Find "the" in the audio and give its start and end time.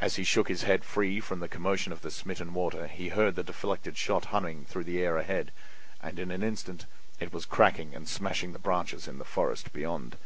1.38-1.46, 2.00-2.10, 3.36-3.44, 4.82-5.00, 8.54-8.58, 9.18-9.24